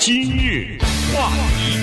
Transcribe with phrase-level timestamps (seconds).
[0.00, 0.78] 今日
[1.12, 1.76] 话题，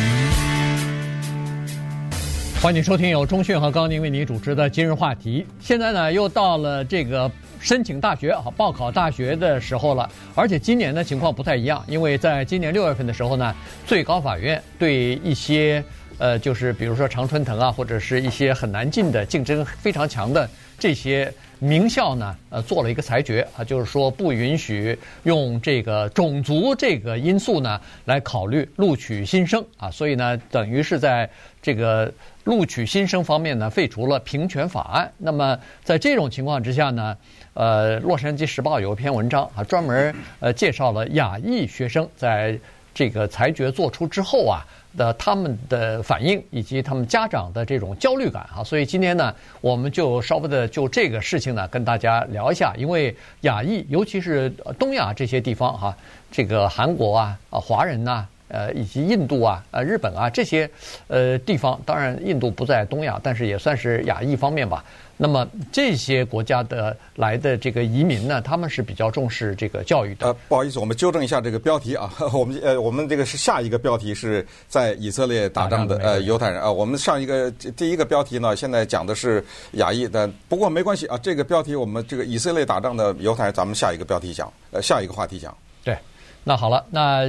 [2.59, 5.45] 欢迎收听由中讯和高宁为您主持的今日话题。
[5.59, 10.09] 现在呢，又到了这个申请大学、好报考大学的时候了。
[10.33, 13.53] 而且今年的情况不太一样，因为在今年六月份的时候呢，
[13.85, 15.83] 最高法院对一些
[16.17, 20.49] 呃，就是比如说常春藤啊，或者是一些很难进的、竞争非常强的
[20.79, 21.31] 这些。
[21.59, 31.29] 名校呢，呃，做了一个裁决啊，就是说不允许用这个种族这个因素呢来考虑录取新生啊，所以呢，等于是在
[31.61, 32.11] 这个
[32.43, 35.11] 录取新生方面呢废除了平权法案。
[35.17, 37.17] 那么在这种情况之下呢，
[37.53, 42.57] 呃，《洛杉矶时报》有一篇文章啊，专门呃介绍了亚裔学生在
[42.97, 44.65] 这个裁决做出之后啊。
[44.97, 55.95] 的他们的反应以及他们家长的这种焦虑感啊，所以今天呢，我们就稍微的就这个事情呢跟大家聊一下，因为亚裔，尤其是东亚这些地方哈，
[56.31, 58.25] 这个韩国啊啊华人呐。
[58.49, 60.69] 呃，以及印度啊、呃日本啊这些
[61.09, 64.81] 呃地方，当然印度不在东亚，但是也算是亚裔方面吧。
[65.17, 70.27] 那么这些国家的来的这个移民呢，他们是比较重视这个教育的。
[70.27, 76.71] 呃，不好意思，我们纠正一下这个标题啊，我们呃我们这个是下一个标题是在以色列打仗的呃犹太人啊。
[76.71, 85.55] 我们上一个第一个标题呢，现在讲的是亚裔的，不过没关系啊，这个标题我们这个以色列打仗的犹太人，咱们下一个标题讲，呃下一个话题讲。
[85.83, 85.97] 对。
[86.43, 87.25] 那好了，那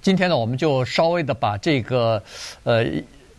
[0.00, 2.22] 今天呢，我们就稍微的把这个，
[2.62, 2.82] 呃，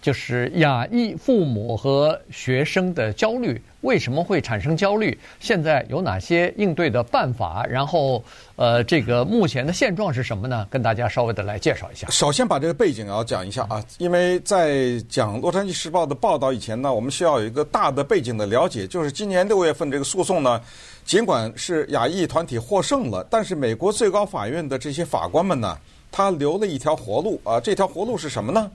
[0.01, 3.61] 就是亚裔父母和学生的焦虑。
[3.81, 5.17] 为什么会产生焦虑？
[5.39, 7.65] 现在有哪些应对的办法？
[7.65, 8.21] 然后，
[8.57, 10.67] 呃，这个目前的现状是什么呢？
[10.69, 12.05] 跟大家稍微的来介绍一下。
[12.09, 20.61] 首先把这个背景要讲一下啊，因为在讲《洛杉矶时报》的报道以前呢，我们需要有一个大的背景的了解，就是今年六月份这个诉讼呢，
[21.05, 25.77] 尽管是亚裔团体获胜了，但是美国最高法院的这些法官们呢，
[26.11, 28.69] 他留了一条活路啊，这条活路是什么呢？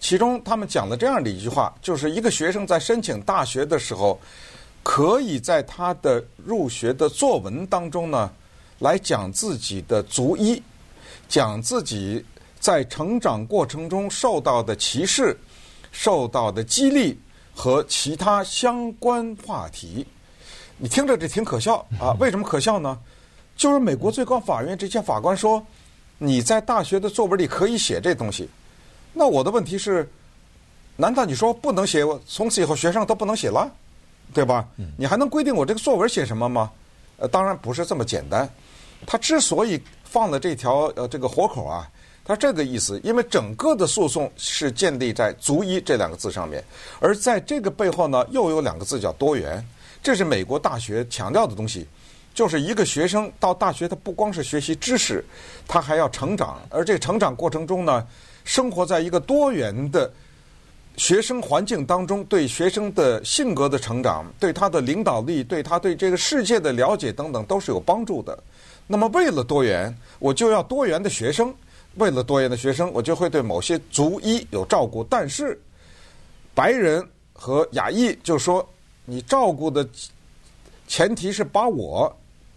[0.00, 4.18] 其中，他们讲了这样的一句话，就是一个学生在申请大学的时候，
[4.82, 8.30] 可以在他的入学的作文当中呢，
[8.78, 10.62] 来讲自己的族裔，
[11.28, 12.24] 讲自己
[12.60, 15.36] 在成长过程中受到的歧视、
[15.90, 17.18] 受到的激励
[17.52, 20.06] 和其他相关话题。
[20.76, 22.14] 你听着这挺可笑 啊？
[22.20, 22.96] 为什么可笑呢？
[23.56, 25.60] 就是美国最高法院这些法官说，
[26.18, 28.48] 你在大学的作文里可以写这东西。
[29.12, 30.08] 那我的问题是，
[30.96, 32.04] 难道你说不能写？
[32.26, 33.68] 从此以后学生都不能写了，
[34.32, 34.68] 对吧？
[34.96, 36.70] 你还能规定我这个作文写什么吗？
[37.16, 38.48] 呃，当然不是这么简单。
[39.06, 41.88] 他之所以放了这条呃这个活口啊，
[42.24, 46.62] 他这个意思，因为整个的诉讼是建立在“族一”这两个字上面，
[47.00, 49.64] 而在这个背后呢，又有两个字叫多元。
[50.02, 51.86] 这是美国大学强调的东西，
[52.34, 55.24] 就是一个学生到大学，他不光是学习知识，
[55.66, 58.06] 他还要成长，而这个成长过程中呢。
[58.48, 60.10] 生活在一个多元的
[60.96, 68.42] 学生环境当中，对学生的性格的成长、对他的领导力、对他对这个世界的了解等等，都是有帮助的。
[68.86, 71.50] 那么，为了多元，我就要多元的学生；
[71.96, 75.04] 为了多元的学生，我就会对某些族裔有照顾。
[75.04, 75.60] 但是，
[76.54, 78.66] 白人和亚裔就说，
[79.04, 79.86] 你照顾的
[80.86, 82.10] 前提是把我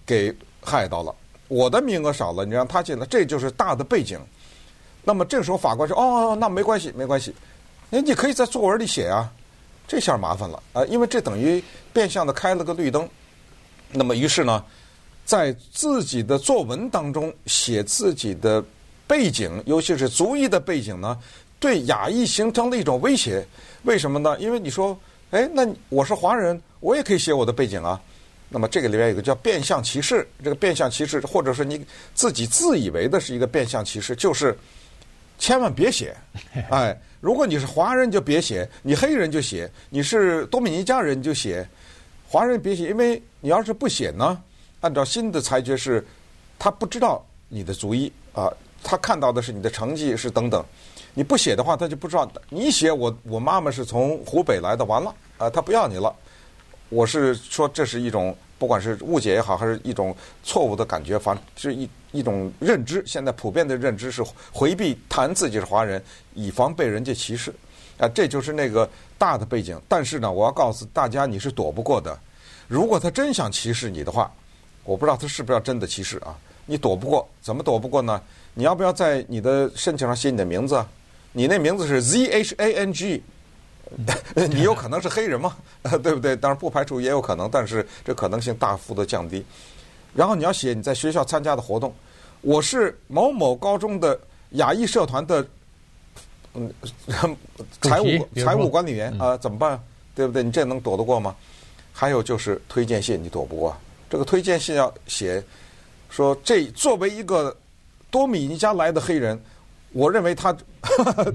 [0.06, 1.14] 给害到了，
[1.50, 4.18] 我的名额少了，你让他进来，这就是大的背景。
[5.04, 7.34] 那么这个时候法官说：“哦，那没关系，没关系，
[7.90, 9.32] 哎，你可以在作文里写啊。”
[9.88, 13.10] 这下麻烦了啊，因为这等于变相的开了个绿灯。
[13.92, 14.64] 那么于是呢，
[15.26, 18.64] 在自己的作文当中写自己的
[19.06, 21.18] 背景，尤其是族裔的背景呢，
[21.60, 23.46] 对亚裔形成了一种威胁。
[23.84, 24.38] 为什么呢？
[24.40, 24.98] 因为你说，
[25.32, 28.00] 哎，那我是华人，我也可以写我的背景啊。
[28.48, 34.58] 那么这个里面有个叫变相歧视，这个变相歧视，或者是你自己自以为的是一个变相歧视，就是。
[35.42, 36.16] 千万别写，
[36.70, 41.68] 哎，如果你是华人就别写，你黑人就写，你是多米尼加人就写，
[42.30, 44.40] 华人别写，因为你要是不写呢，
[44.82, 46.06] 按照新的裁决是，
[46.60, 48.54] 他不知道你的族裔啊，
[48.84, 50.64] 他看到的是你的成绩是等等，
[51.16, 52.32] 你不写的话，他就不知道。
[52.48, 56.16] 你写我我妈妈是从湖北来的，完了啊，他不要你了。
[56.90, 58.38] 我是说这是一种。
[58.62, 63.04] 不管是误解也好，还是一种错误的感觉，反正是一一种认知。
[63.08, 64.22] 现在普遍的认知是
[64.54, 66.00] 回避谈自己是华人，
[66.36, 67.52] 以防被人家歧视。
[67.98, 68.88] 啊，这就是那个
[69.18, 69.82] 大的背景。
[69.88, 72.16] 但是呢，我要告诉大家，你是躲不过的。
[72.68, 74.32] 如果他真想歧视你的话，
[74.84, 76.38] 我不知道他是不是要真的歧视啊？
[76.68, 78.22] 你躲不过，怎么躲不过呢？
[78.54, 80.86] 你要不要在你的申请上写你的名字？
[81.32, 83.24] 你那名字是 Z H A N G。
[84.50, 85.56] 你有可能是黑人吗？
[86.02, 86.36] 对不对？
[86.36, 89.44] 当然不排除也有可能，但是这可能性大幅的降低。
[90.14, 91.94] 然后你要写你在学校参加的活动，
[92.42, 94.20] 我是某某高中的
[94.52, 95.46] 亚裔社团的
[96.54, 96.74] 嗯
[97.82, 99.82] 财务财务管理员啊，怎么办？
[100.14, 100.44] 对不对？
[100.44, 101.36] 你这能躲得过吗？
[101.94, 103.76] 还有就是推荐信，你躲不过。
[104.10, 105.42] 这个推荐信要写
[106.10, 107.56] 说，这作为一个
[108.10, 109.42] 多米尼加来的黑人，
[109.94, 110.52] 我认为他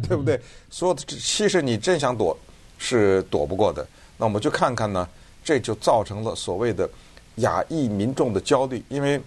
[0.02, 0.38] 对不对？
[0.68, 2.36] 所有的其实你真想躲
[2.78, 3.86] 是躲不过的。
[4.16, 5.08] 那我们就看看呢，
[5.44, 6.88] 这就造成了所谓的
[7.36, 9.20] 亚裔民众的焦虑，因为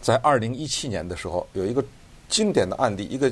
[0.00, 1.84] 在二零一七年的时候有一个
[2.28, 3.30] 经典的案例，一个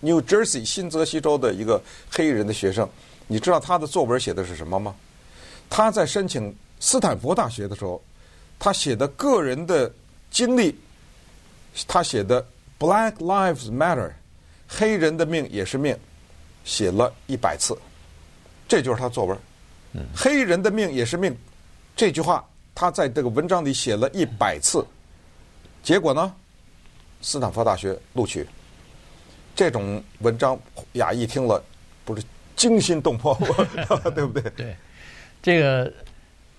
[0.00, 1.80] New Jersey 新泽西州的一个
[2.10, 2.88] 黑人的学生，
[3.26, 4.94] 你知道他的作文写的是什么吗？
[5.68, 8.00] 他在申请斯坦福大学的时候，
[8.58, 9.92] 他写的个人的
[10.30, 10.78] 经历，
[11.88, 12.46] 他写的
[12.78, 14.12] Black Lives Matter，
[14.68, 15.96] 黑人的命也是命，
[16.64, 17.76] 写了一百次，
[18.68, 19.38] 这就是他作文。
[20.14, 21.34] 黑人的命也是命，
[21.94, 24.84] 这句话他在这个文章里写了一百次，
[25.82, 26.32] 结果呢，
[27.22, 28.46] 斯坦福大学录取。
[29.54, 30.58] 这种文章，
[30.94, 31.62] 亚裔听了
[32.04, 32.22] 不是
[32.54, 33.34] 惊心动魄，
[34.14, 34.50] 对不对？
[34.54, 34.76] 对，
[35.42, 35.90] 这个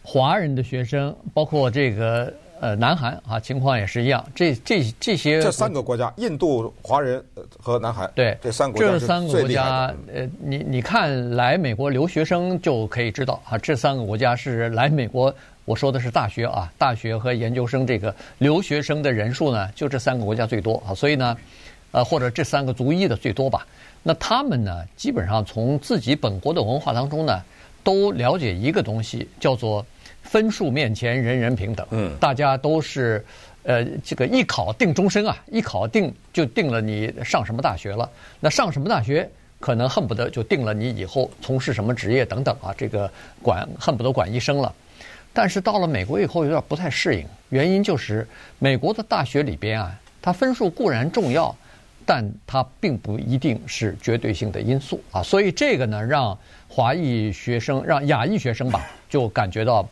[0.02, 4.26] 华人的学生，包括这个呃南韩啊，情况也是一样。
[4.36, 7.24] 这这这些这三个国家，印度、华人
[7.62, 15.34] 和南韩，对这三个国家，这三个国家，呃，你你看来美国留学生就可以知道啊，这三个国家是来美国，
[15.66, 21.38] 我说的是大学啊，大学和研究生这个留学生的人数呢，就这三个国家最多啊，所以呢。
[21.94, 23.66] 呃，或者这三个族裔的最多吧。
[24.04, 27.42] 那他们呢，基本上从自己本国的文化当中呢，
[27.82, 29.84] 都了解一个东西，叫做
[30.30, 31.86] 分数面前人人平等。
[31.92, 33.26] 嗯，大家都是
[33.64, 38.10] 呃，这个一考定终身啊，一考定就定了你上什么大学了。
[38.40, 39.30] 那上什么大学，
[39.60, 42.74] 可能恨不得就定了你以后从事什么职业等等啊。
[42.78, 43.10] 这个
[43.42, 44.74] 管恨不得管一生了。
[45.34, 48.28] 但是到了美国以后，有点不太适应，原因就是
[48.60, 51.56] 美国的大学里边啊，它分数固然重要。
[52.10, 56.40] 但它并不一定是绝对性的因素啊，所以这个呢，让
[56.70, 59.86] 华裔学生、让亚裔学生吧，就感觉到，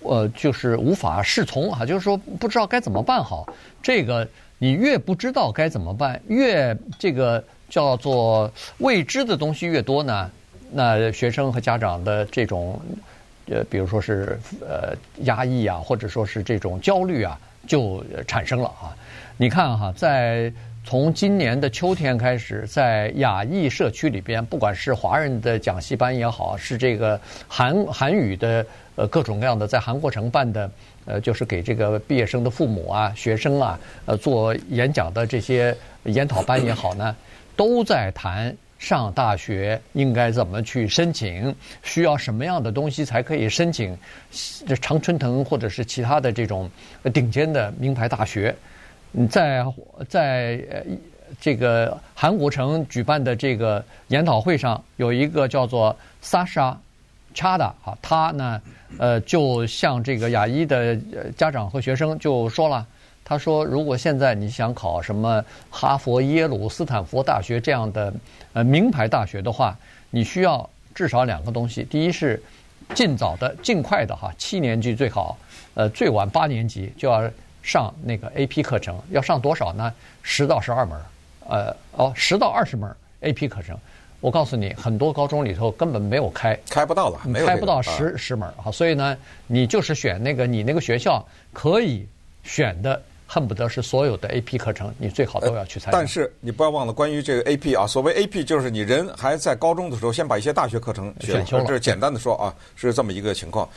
[0.00, 3.46] 呃，就是无法适从啊，就是说不知道该怎么办好。
[3.82, 4.26] 这个
[4.58, 10.30] 你越不知道该怎么办，越这个叫做未知的东西越多呢，
[10.72, 12.80] 那学生和家长的这种，
[13.46, 14.94] 呃，比如说是呃
[15.24, 18.96] 压抑啊，或者说是这种焦虑啊，就产生了啊。
[19.36, 20.52] 你看哈，在
[20.88, 28.64] 从今年的秋天开始，在亚裔社区里边，不管是华人的讲习班也好，是这个韩韩语的
[28.96, 30.70] 呃各种各样的在韩国城办的
[31.04, 37.14] 呃，就是给这个毕业生的父母啊、学生啊呃做演讲的这些研讨班也好呢，
[37.54, 43.94] 都在谈上大学应该怎么去申请，需要什么样的东西才可以申请
[44.66, 46.70] 这常春藤或者是其他的这种
[47.12, 48.56] 顶尖的名牌大学。
[49.30, 49.64] 在
[50.08, 50.60] 在
[51.40, 56.74] 这个韩国城举办的这个研讨会上，有一个叫做 Sasha
[57.34, 58.60] Chada 啊，他呢
[58.98, 60.96] 呃就向这个亚裔的
[61.36, 62.86] 家长和学生就说了，
[63.24, 68.12] 他说如果现在你想考什么哈佛、耶鲁、斯坦福大学这样的
[68.54, 69.76] 呃名牌大学的话，
[70.10, 72.42] 你需要至少两个东西，第一是
[72.94, 75.36] 尽早的、尽快的哈，七年级最好，
[75.74, 77.30] 呃最晚八年级就要。
[77.68, 79.92] 上那个 AP 课程要上多少呢？
[80.22, 80.98] 十到十二门，
[81.50, 83.76] 呃，哦，十到二十门 AP 课程。
[84.20, 88.72] 我告诉你，很多高中里头根本没有开，开不到了，没有开不到十十门啊。
[88.72, 89.14] 所以呢，
[89.46, 92.08] 你就是选那个你那个学校可以
[92.42, 95.98] 选的，恨不得是所有的 AP 课程，你最好都要去参加。
[95.98, 101.64] 但是你不要忘了，关于这个 AP 啊，所谓 AP 就是你人还在高中的时候，先把一些大学课程选修了。
[101.66, 103.68] 这是简单的说啊，是这么一个情况。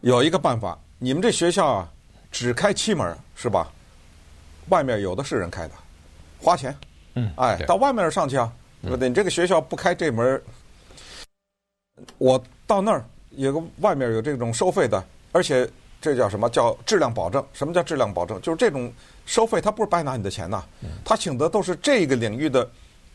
[0.00, 1.92] 有一个办法，你们这学校啊。
[2.30, 3.70] 只开七门是吧？
[4.68, 5.74] 外面有的是人开的，
[6.38, 6.76] 花钱，
[7.14, 9.08] 嗯，哎，到外面上去啊，对不对？
[9.08, 10.42] 你这个学校不开这门，
[12.18, 15.66] 我到那儿有个外面有这种收费的，而且
[16.02, 17.42] 这叫什么叫质量保证？
[17.54, 18.38] 什么叫质量保证？
[18.42, 18.92] 就是这种
[19.24, 20.62] 收费，他不是白拿你的钱呐，
[21.02, 22.70] 他请的都是这个领域的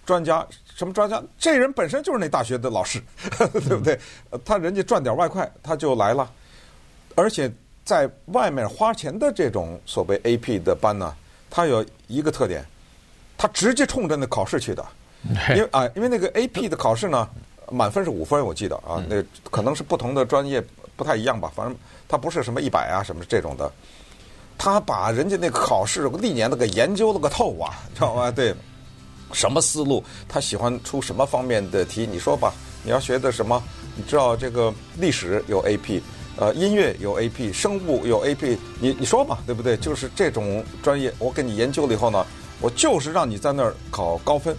[0.07, 0.43] 专家，
[0.73, 1.21] 什么专家？
[1.37, 2.99] 这人本身就是那大学的老师，
[3.37, 3.99] 对不对？
[4.43, 6.27] 他人家赚点外快，他就来了，
[7.13, 7.51] 而且。
[7.83, 11.13] 在外面花钱的这种所谓 AP 的班呢，
[11.49, 12.65] 它有一个特点，
[13.37, 14.85] 它直接冲着那考试去的，
[15.49, 17.27] 因为啊，因为那个 AP 的考试呢，
[17.69, 19.21] 满分是五分，我记得啊，那
[19.51, 20.63] 可能是不同的专业
[20.95, 21.75] 不太一样吧，反正
[22.07, 23.69] 它不是什么一百啊什么这种的，
[24.57, 28.31] 他把人家那个考试历年都给研究了个透啊， 知道吗？
[28.31, 28.55] 对，
[29.33, 33.61] 什么思路，他喜欢出什么方面的题，你说吧，你要学的什么？
[33.95, 36.01] 你知道这个历史有 AP。
[36.35, 39.77] 呃，音乐有 AP，生物有 AP，你你说嘛，对不对？
[39.77, 42.25] 就是这种专业，我给你研究了以后呢，
[42.59, 44.57] 我就是让你在那儿考高分，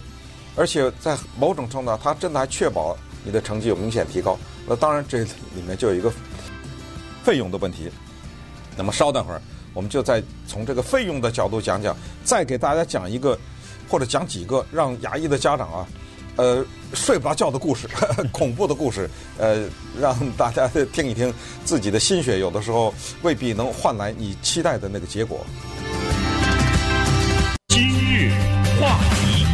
[0.55, 4.37] 而且在某种程度上，它真的还确保你的成绩有明显提高。
[4.65, 6.09] 那当然，这里面就有一个
[7.23, 7.91] 费用的问题。
[8.77, 9.41] 那么稍等会儿，
[9.73, 13.37] 我们就再从这个费用的角度讲讲，再给大家讲一个
[13.89, 15.87] 或者讲几个让牙医的家长啊，
[16.37, 17.87] 呃，睡不着觉的故事，
[18.31, 19.63] 恐怖的故事，呃，
[19.99, 25.45] 让大家听一听自己的心血，有的时候未必能换来你期待的那个结果。
[27.69, 28.31] 今日
[28.81, 29.45] 话题，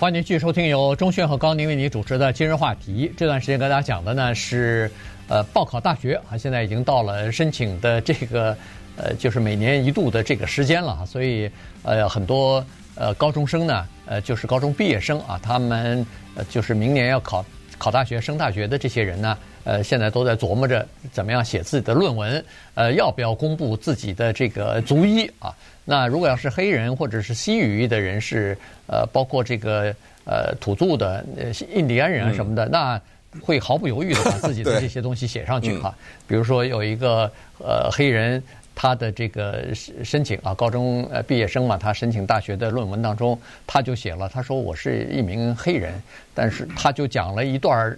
[0.00, 3.12] 欢迎您继续收听由钟迅和高宁为您主持的今日话题。
[3.16, 4.90] 这段时间跟大家讲的呢是，
[5.28, 8.56] 呃，报考大学啊，现在已经到了申请的这个，
[8.96, 11.06] 呃，就是每年一度的这个时间了。
[11.06, 11.48] 所以，
[11.82, 17.44] 呃，很多呃高中生呢，呃，就是高中毕业生啊，他们呃就是明年要考
[17.76, 25.54] 考大学、升大学的这些人呢，呃，现在都在琢磨着怎么样写自己的论文，呃，要不要公布自己的这个族裔啊？
[25.84, 33.00] 那如果要是黑人或者是西语裔的人士，呃，包括这个呃土著的呃印第安人啊什么的，嗯、那
[33.40, 35.92] 会毫不犹豫的把自己的这些东西写上去哈。
[35.98, 38.42] 嗯、比如说有一个呃黑人，
[38.74, 46.02] 他的这个申请啊，高中呃毕业生嘛，他申请大学的论文当中，他就写了，他说我是一名黑人，
[46.34, 47.96] 但是他就讲了一段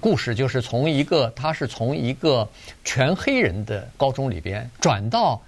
[0.00, 2.48] 故事，就是从一个他是从一个
[2.84, 5.40] 全黑人的高中里边转到。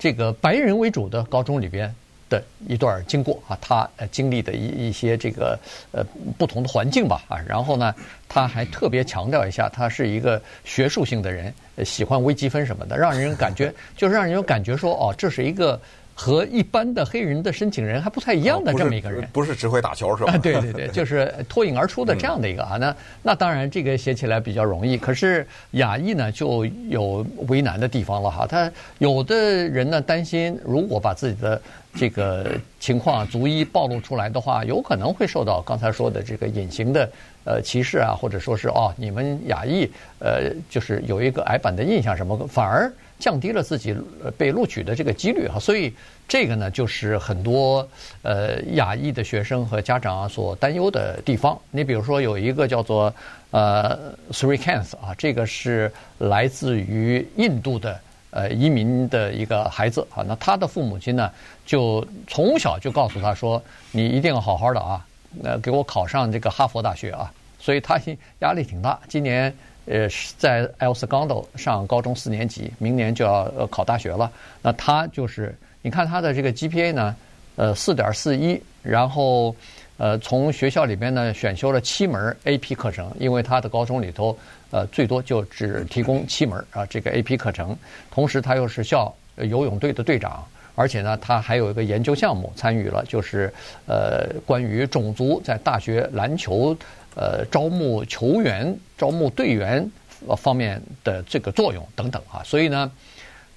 [0.00, 1.92] 这个白人为主的高中里边
[2.28, 5.58] 的一段经过啊，他经历的一一些这个
[5.92, 6.04] 呃
[6.36, 7.94] 不同的环境吧啊，然后呢，
[8.28, 11.52] 他还特别强调一下，他是一个学术性的人，
[11.84, 15.80] 喜欢微积分什么的，让人感觉就是让人有感觉说哦，这是一个。
[16.20, 20.36] 和一般的黑人的申请人还不太一样的这么一个人，不是只会打球是吧？
[20.38, 22.76] 对对对， 就是脱颖而出的这样的一个啊。
[22.76, 28.48] 那那当然这个写起来比较容易，可是亚裔呢就有为难的地方了哈。
[28.48, 29.36] 他有的
[29.68, 31.62] 人呢担心，如果把自己的
[31.94, 37.08] 这个情况逐一暴露出来的话，有可能会受到刚才说的这个隐形的
[37.48, 39.90] 呃歧视啊，或者说是哦你们亚裔
[40.20, 42.92] 呃就是有一个矮板的印象什么，反而。
[43.18, 43.92] 降低了自己
[44.36, 45.92] 被录取的这个几率哈，所以
[46.28, 47.84] 这个呢，就是很多
[48.22, 51.58] 呃亚裔的学生和家长所担忧的地方。
[51.72, 53.12] 你比如说有一个叫做
[53.50, 53.98] 呃
[54.30, 57.98] Srikanth 啊，这个是来自于印度的
[58.30, 61.28] 呃移民的一个孩子啊，那他的父母亲呢，
[61.66, 65.04] 就从小就告诉他说，你一定要好好的啊，
[65.42, 68.00] 呃给我考上这个哈佛大学啊，所以他
[68.40, 68.98] 压力挺大。
[69.08, 69.52] 今年。
[69.90, 74.30] 呃，在 El Segundo 上高中四年级，明年就要呃考大学了。
[74.60, 77.16] 那他就是，你看他的这个 GPA 呢，
[77.56, 79.56] 呃，四点四一，然后
[79.96, 84.36] 呃，从学校里边呢选修了七门 AP 课程，因为他的高中里头
[84.70, 87.74] 呃最多就只提供七门啊这个 AP 课程。
[88.10, 93.50] 同时他又是校游泳队的队长，而且呢他还有一个研究项目参与了，就是
[93.86, 96.76] 呃关于种族在大学篮球。
[97.14, 99.90] 呃，招募球员、招募队员
[100.36, 102.90] 方面的这个作用等等啊，所以呢，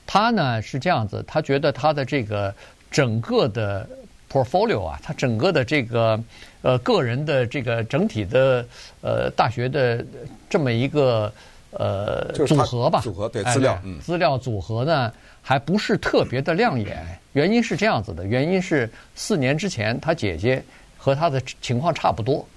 [0.08, 2.54] 他呢是这样子，他觉得他的这个
[2.90, 3.88] 整个的
[4.32, 6.20] portfolio 啊，他整个的这个
[6.62, 8.66] 呃个人的这个整体的
[9.02, 10.04] 呃大学的
[10.50, 11.32] 这么一个
[11.72, 20.64] 呃组合吧，组合对资料，嗯，资料组合呢还不是特别的亮眼，原因是这样子的，原因是四年之前他姐姐
[20.98, 22.48] 和他的情况差不多。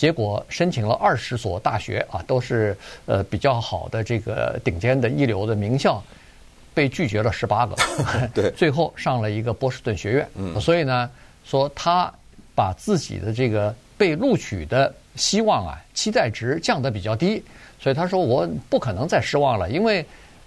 [0.00, 6.02] 结果申请了二十所大学啊，都是呃比较好的这个顶尖的一流的名校，
[6.72, 7.76] 被拒绝了十八个，
[8.32, 10.26] 对，最后上了一个波士顿学院。
[10.36, 11.10] 嗯，所以呢，
[11.44, 12.10] 说他
[12.54, 17.44] 把自己的这个被录取的希望啊，期待值降得比较低，
[17.78, 20.02] 所以他说我不可能再失望了，因为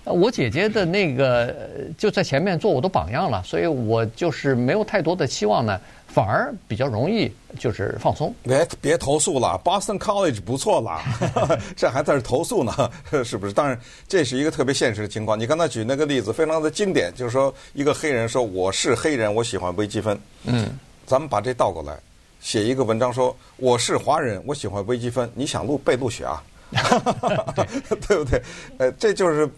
[0.06, 1.56] 我姐姐的那个
[1.98, 5.80] 就在前面做我的榜样了，所以我就是没有太多的期望呢。
[6.08, 8.32] 反而比较容易，就是放松。
[8.44, 11.02] 别别投诉了，Boston College 不错了，
[11.76, 12.72] 这还在这投诉呢，
[13.26, 13.52] 是不是？
[13.52, 13.76] 当然，
[14.08, 15.40] 这是一个特别现实的情况。
[15.40, 20.16] 你刚才举那个例子非常的经典，就是说一个黑人说我是黑人，我喜欢微积分。
[20.44, 21.98] 嗯，咱们把这倒过来，
[22.40, 25.28] 写一个文章说我是华人，我喜欢微积分。
[25.34, 26.44] 你想录被录取啊？
[27.56, 28.40] 对，对不对？
[28.78, 29.50] 呃，这就是。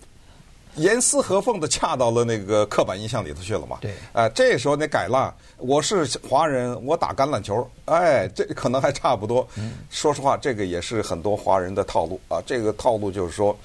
[0.75, 3.77] 严丝合缝的恰到了那个刻板印象里头去了嘛？
[3.82, 9.48] 对，呃，这时候你改了，我是华人，我打橄榄球，哎，这可能还差不多。
[9.55, 12.41] 嗯，说实话，这个也是很多华人的套路啊。
[12.46, 13.58] 这个套路就是说，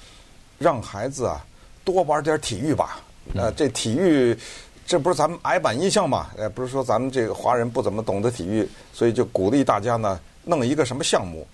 [0.57, 1.45] 让孩子啊
[1.83, 3.01] 多玩点体育吧。
[3.35, 4.37] 呃，这体育，
[4.85, 6.29] 这不是咱们矮板印象嘛？
[6.37, 11.45] 呃，不是说咱们这个华人不怎么懂得体育，所以就鼓励大家呢弄一个什么项目。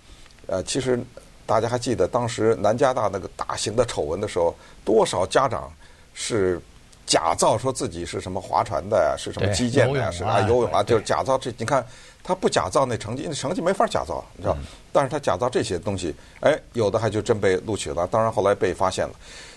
[0.46, 1.00] 呃，其实。
[1.48, 4.54] 大家还记得当时南加大那个大型的丑闻的时候，
[4.86, 5.72] 多少家长
[6.13, 6.62] 是
[7.06, 11.51] 假造说自己是什么划船的呀，是什么击剑的呀，是啊游泳啊，就是假造这。
[11.58, 11.84] 你看
[12.22, 14.58] 他不假造那成绩，那成绩没法假造，你知道？
[14.92, 18.06] 但是他假造这些东西，哎，有的还就真被录取了。
[18.08, 19.13] 当然后来被发现了。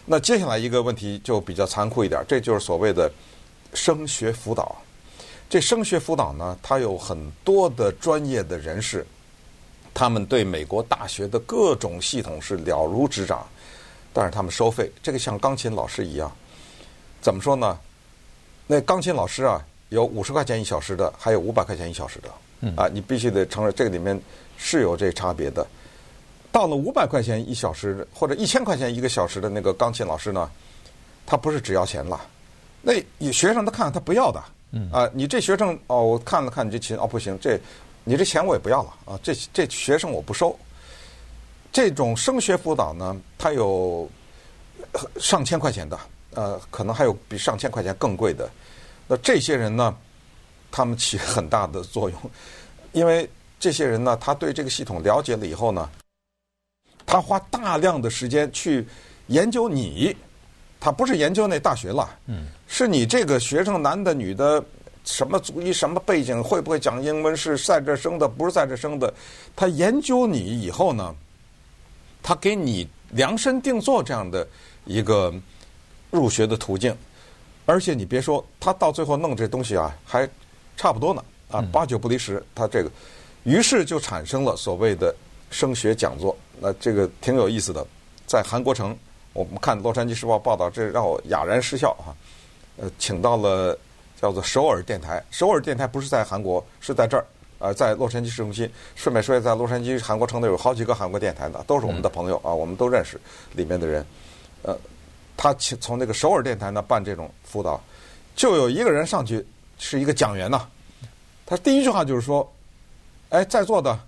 [0.06, 3.10] 那接下来一个问题就比较残酷一点，这就是所谓的
[3.74, 4.76] 升学辅导。
[5.48, 9.04] 这升学辅导呢，它有很多的专业的人士，
[10.00, 13.46] 他们对美国大学的各种系统是了如指掌，
[14.14, 16.32] 但是他们收费，这个像钢琴老师一样，
[17.20, 17.78] 怎么说呢？
[18.66, 24.18] 那钢琴老师啊，有五十块钱一小时的，还有五百块钱一小时的，啊，你必须得承认这个里面
[24.56, 25.66] 是有这差别的。
[26.50, 30.50] 到了五百块钱一小时或者一千块钱一个小时的那个钢琴老师呢，
[31.26, 32.18] 他不是只要钱了，
[32.80, 32.94] 那
[33.30, 34.42] 学生他看他不要的。
[34.72, 37.60] 嗯啊，你这学生哦，我看了看你这琴哦，不行，这
[38.04, 40.58] 你这钱我也不要了啊，这这学生我不收。
[41.72, 44.10] 这种升学辅导呢，它有
[45.18, 45.98] 上千块钱的，
[46.34, 48.50] 呃，可能还有比上千块钱更贵的。
[49.06, 49.96] 那这些人呢，
[50.70, 52.18] 他们起很大的作用，
[52.92, 53.28] 因为
[53.58, 55.88] 这些人呢，他对这个系统了解了以后呢，
[57.06, 58.86] 他花大量的时间去
[59.28, 60.16] 研究你。
[60.82, 64.64] 他不是研究那大学了，嗯是你这个学生男的女的，
[65.04, 69.12] 什么族裔什么背景，会不会讲英文，是在这生的，不是在这生的。
[69.56, 71.14] 他研究你以后呢，
[72.22, 74.46] 他给你量身定做这样的
[74.84, 75.32] 一个
[76.10, 76.96] 入学的途径，
[77.66, 80.28] 而且你别说，他到最后弄这东西啊，还
[80.76, 82.42] 差不多呢，啊，八九不离十。
[82.54, 82.90] 他这个，
[83.44, 85.14] 于是就产生了所谓的
[85.50, 87.86] 升学讲座，那这个挺有意思的，
[88.26, 88.96] 在韩国城。
[89.32, 92.12] 我们看《洛杉矶时报》报道，这让我哑然失笑哈。
[92.78, 93.78] 呃，请到了
[94.20, 97.24] 叫做首尔电台，首尔电台不是在韩国，是在这儿，
[97.58, 98.70] 呃，在洛杉矶市中心。
[98.94, 103.18] 顺便说一下，在洛杉矶韩国城内有好几个韩国电台呢，都是我们的朋友啊，我们都认识
[103.52, 104.04] 里面的人。
[104.62, 104.76] 呃，
[105.36, 107.80] 他请从那个首尔电台呢办这种辅导，
[108.36, 109.44] 就有一个人上去
[109.78, 110.66] 是一个讲员呐，
[111.46, 112.46] 他第一句话就是说
[113.30, 113.98] ：“哎，在座的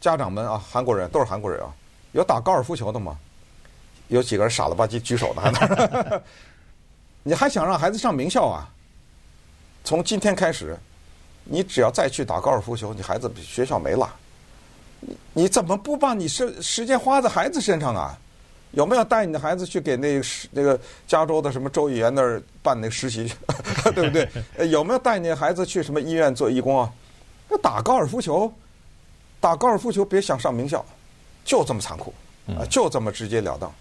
[0.00, 1.68] 家长们啊，韩国人都是韩国人啊，
[2.12, 3.18] 有打高尔夫球的吗？”
[4.08, 5.42] 有几个人傻了吧唧举手呢？
[5.52, 6.22] 还
[7.22, 8.66] 你还想让孩子上名校啊？
[9.90, 10.78] 从今天开始，
[11.42, 14.08] 你只要再去打高尔夫球，你孩子学校没了。
[15.00, 18.16] 你你怎么不把你时时间花在孩子身上啊？
[18.70, 23.32] 有没有带你的孩子去给那个那个加州的什么州议员那儿办那个实习，
[23.92, 24.70] 对不对？
[24.70, 26.88] 有没有带你的孩子去什么医院做义工啊？
[27.48, 28.52] 那打高尔夫球，
[29.40, 30.86] 打高尔夫球别想上名校，
[31.44, 32.14] 就这么残酷
[32.46, 33.74] 啊，就这么直截了当。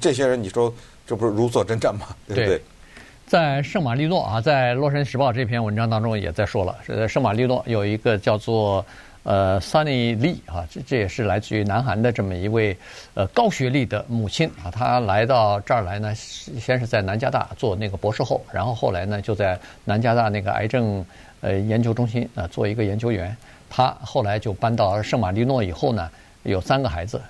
[0.00, 0.72] 这些人，你说
[1.04, 2.14] 这不是如坐针毡吗？
[2.28, 2.62] 对不对？
[3.26, 8.86] 在圣马力诺啊，在《洛杉矶时报》这篇文章当中也在说了，是在圣马力诺有一个叫做
[9.24, 12.76] 呃 Sunny Lee 啊，这这也是来自于南韩的这么一位
[13.14, 21.04] 呃高学历的母亲啊，她来到这儿来呢，先是在南加大做那个博士后，然后后来呢就在南加大那个癌症
[21.40, 23.36] 呃研究中心啊做一个研究员，
[23.68, 26.08] 她后来就搬到圣马力诺以后呢，
[26.44, 27.20] 有三个孩子，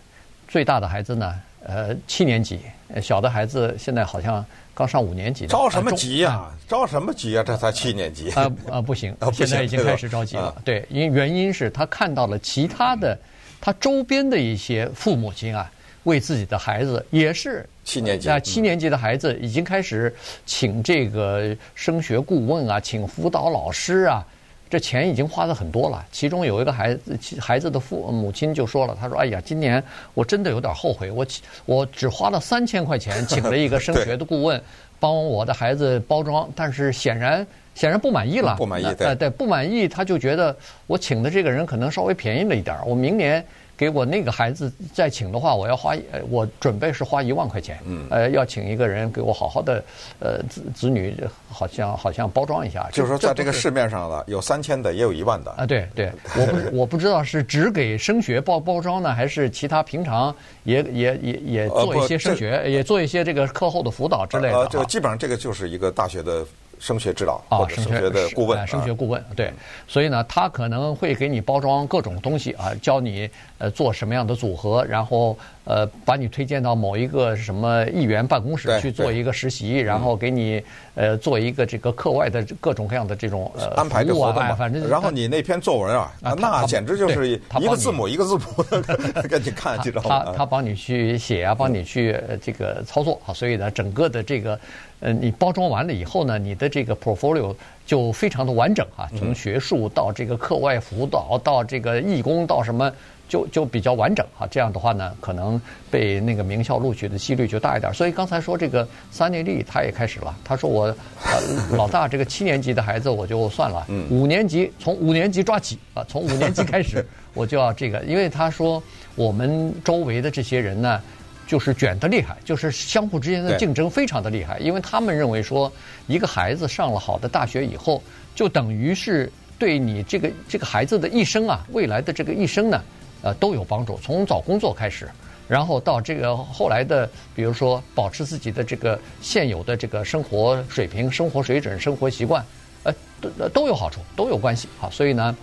[0.47, 1.35] 最大的孩子呢。
[1.69, 2.61] 呃，七年级，
[3.03, 4.45] 小的孩子现在好像
[4.77, 5.47] 刚上五年级。
[5.47, 6.33] 着什么急呀？
[6.33, 7.43] 啊、着什么急呀？
[7.43, 8.31] 这才七年级。
[8.33, 10.55] 啊 啊，不行，现在已经开始着急了。
[10.67, 13.19] 对，因原因是他看到了其他的，
[13.59, 15.73] 他周边的一些父母亲啊，
[16.05, 24.23] 为自己的孩子也是七年级啊，七年级的孩子已经开始请这个升学顾问啊，请辅导老师啊。
[24.68, 31.24] 这钱已经花的很多了，其中有一个孩子，孩子的父母亲就说了，他说：“哎呀，今年我真的有点后悔，我
[31.64, 34.61] 我只花了三千块钱请了一个 升学的顾问，
[34.98, 43.44] 帮我的孩子包装，但是显然显然不满意了，不满意，对对，不满意，他就觉得我请的这个人可能稍微便宜了一点，我明年。”
[43.77, 45.95] 给我那个孩子再请的话，我要花，
[46.31, 49.85] 我准备是花一万块钱，嗯，呃，要请一个人给我好好的，
[50.19, 51.15] 呃，子子女
[51.51, 52.89] 好像好像包装一下。
[52.93, 55.51] 就是说，在这个市面上了，有三千的，也有一万的。
[55.53, 60.35] 啊，对对，我不 我不知道是只给升学包包装呢，还是其他平常
[60.65, 64.85] 也也也也做一些升学，也做一些这个课后的辅导之类的。
[64.87, 66.45] 基本上这个就是一个大学的。
[66.79, 69.53] 升学指导啊，升学的顾问，升学顾问，对，
[69.87, 80.62] 所以呢，他可能会给你包装各种东西啊，教你呃做什么样的组合，然后呃把你推荐到某一个什么议员办公室去做一个实习，然后给你
[80.97, 90.25] 呃做一个这个课外的各种各样的这种呃安排的活动，反正然后你那篇作文啊，那简直就是一个字母一个字母的给你看，知道吗？
[90.25, 94.59] 他他帮你去写啊，帮你去这个操作啊，所以呢，整个的这个。
[94.99, 97.55] 呃，你包装完了以后呢，你的这个 portfolio
[97.85, 102.91] 就非常的完整啊，从学术到这个课外辅导到这个义工到什么
[103.29, 104.47] 就就比较完整啊。
[104.51, 105.61] 这样的话呢，可能
[105.91, 107.93] 被那个名校录取的几率就大一点。
[107.95, 118.83] 所以刚才说这个三内利他也开始了，他说我呃老大这个七年级的孩子我就算了，五年级从五年级抓起啊，从五年级开始 我就要这个，因为他说
[119.15, 121.01] 我们周围的这些人呢。
[121.49, 125.73] 就是卷得厉害，就是相互之间的竞争非常的厉害，因为他们认为说，
[126.09, 128.03] 一个孩子上了好的大学以后，
[128.35, 132.83] 就等于是对你这个这个孩子的一生啊，未来的这个一生呢，
[133.22, 133.98] 呃，都有帮助。
[134.02, 135.09] 从找工作开始，
[135.48, 142.44] 然后到这个后来的，比如说保持自己的这个现有的这个生活水平、生活水准、生活习惯，
[142.85, 144.68] 呃，都都有好处，都有关系。
[144.79, 145.37] 好，所以呢，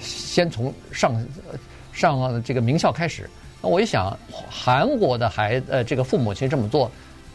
[0.00, 1.24] 先从上
[1.92, 3.28] 上这个名校开始。
[3.62, 6.90] 那我一想，韩国的孩呃，这个父母亲这么做，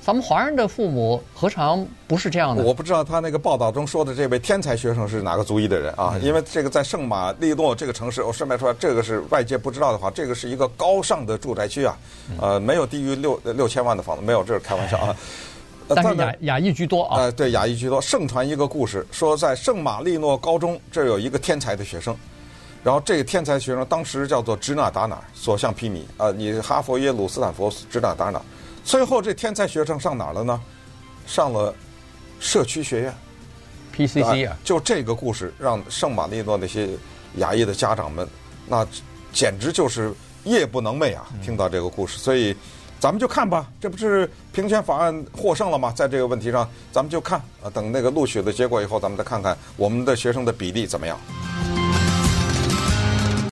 [0.06, 2.62] 咱们华人的父母何尝不是这样的？
[2.62, 6.15] 我不知道他那个报道中说的这位天才学生是哪个族裔的人啊？
[6.22, 11.98] 因为这个在圣马力诺这个城市，我顺便说，这个是外界不知道的话，这个是一个高尚的住宅区啊，
[12.39, 15.15] 呃，没有低于六六千万的房子，没有，这是开玩笑啊。
[15.88, 17.22] 但是亚亚裔居多啊。
[17.22, 18.00] 呃，对，雅裔居多。
[18.00, 22.15] 盛传一个故事，说在圣马力诺高中这儿有一个天才的学生。
[22.84, 26.30] 然后这个天才学生当时叫做指哪打哪，所向披靡啊！
[26.30, 28.39] 你哈佛、耶鲁、斯坦福指哪打哪。
[28.86, 30.62] 最后这天才学生上哪儿了呢？
[31.26, 31.74] 上了
[32.39, 33.13] 社区学院
[33.98, 34.56] ，PCC 啊！
[34.63, 36.89] 就这个故事让圣马力诺那些
[37.38, 38.28] 牙医的家长们，
[38.67, 38.88] 那
[39.34, 41.26] 简直就是夜不能寐啊！
[41.43, 42.56] 听到这个故事，所以
[43.00, 45.91] 咱们就看吧，这不是平权法案获胜了吗？
[45.95, 51.19] 在这个问题上，咱们就看啊，等那个录取的结果以后，咱们再看看我们的学生的比例怎么样。